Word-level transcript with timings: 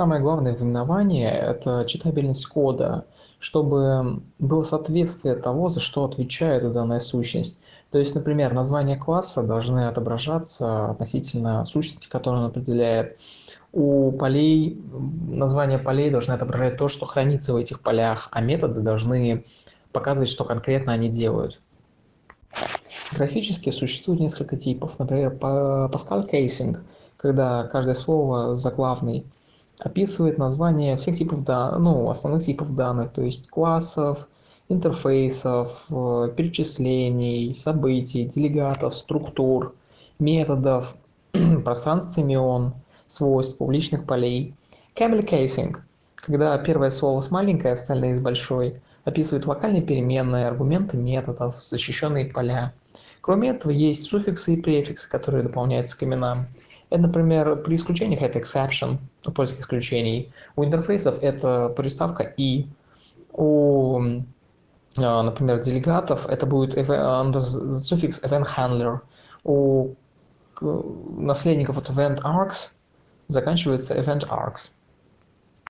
самое 0.00 0.22
главное 0.22 0.54
в 0.54 0.62
именовании– 0.62 1.28
это 1.28 1.84
читабельность 1.86 2.46
кода, 2.46 3.04
чтобы 3.38 4.22
было 4.38 4.62
соответствие 4.62 5.34
того, 5.34 5.68
за 5.68 5.80
что 5.80 6.06
отвечает 6.06 6.72
данная 6.72 7.00
сущность. 7.00 7.58
То 7.90 7.98
есть, 7.98 8.14
например, 8.14 8.54
названия 8.54 8.96
класса 8.96 9.42
должны 9.42 9.88
отображаться 9.88 10.92
относительно 10.92 11.66
сущности, 11.66 12.08
которую 12.08 12.44
он 12.44 12.48
определяет. 12.48 13.18
У 13.74 14.10
полей, 14.12 14.82
названия 15.28 15.76
полей 15.78 16.08
должны 16.08 16.32
отображать 16.32 16.78
то, 16.78 16.88
что 16.88 17.04
хранится 17.04 17.52
в 17.52 17.56
этих 17.56 17.80
полях, 17.80 18.30
а 18.32 18.40
методы 18.40 18.80
должны 18.80 19.44
показывать, 19.92 20.30
что 20.30 20.46
конкретно 20.46 20.94
они 20.94 21.10
делают. 21.10 21.60
Графически 23.12 23.68
существует 23.68 24.18
несколько 24.18 24.56
типов. 24.56 24.98
Например, 24.98 25.30
Pascal 25.34 26.26
Casing, 26.26 26.78
когда 27.18 27.64
каждое 27.64 27.94
слово 27.94 28.54
заглавный 28.54 29.26
описывает 29.80 30.38
название 30.38 30.96
всех 30.96 31.16
типов 31.16 31.44
данных, 31.44 31.80
ну, 31.80 32.08
основных 32.08 32.42
типов 32.44 32.74
данных, 32.74 33.12
то 33.12 33.22
есть 33.22 33.48
классов, 33.48 34.28
интерфейсов, 34.68 35.84
э, 35.90 36.32
перечислений, 36.36 37.54
событий, 37.54 38.24
делегатов, 38.24 38.94
структур, 38.94 39.74
методов, 40.18 40.96
пространств 41.64 42.16
имен, 42.18 42.74
свойств, 43.06 43.58
публичных 43.58 44.06
полей. 44.06 44.54
Camel 44.94 45.26
casing, 45.26 45.76
когда 46.14 46.56
первое 46.58 46.90
слово 46.90 47.20
с 47.20 47.30
маленькой, 47.30 47.72
остальные 47.72 48.16
с 48.16 48.20
большой, 48.20 48.80
описывает 49.04 49.46
локальные 49.46 49.82
переменные, 49.82 50.46
аргументы 50.46 50.96
методов, 50.96 51.64
защищенные 51.64 52.26
поля. 52.26 52.72
Кроме 53.20 53.50
этого, 53.50 53.72
есть 53.72 54.04
суффиксы 54.04 54.54
и 54.54 54.60
префиксы, 54.60 55.08
которые 55.08 55.42
дополняются 55.42 55.96
к 55.98 56.02
именам. 56.02 56.46
Это, 56.90 57.02
например, 57.02 57.56
при 57.56 57.76
исключениях 57.76 58.22
это 58.22 58.40
exception, 58.40 58.98
у 59.26 59.30
польских 59.30 59.60
исключений. 59.60 60.32
У 60.56 60.64
интерфейсов 60.64 61.18
это 61.22 61.68
приставка 61.70 62.24
и. 62.36 62.66
У, 63.32 64.02
а, 64.98 65.22
например, 65.22 65.60
делегатов 65.60 66.26
это 66.26 66.46
будет 66.46 66.72
суффикс 66.72 68.22
event 68.22 68.46
handler. 68.56 69.00
У 69.44 69.94
наследников 70.60 71.78
от 71.78 71.90
event 71.90 72.20
arcs 72.22 72.70
заканчивается 73.28 73.94
event 73.94 74.28
arcs. 74.28 74.70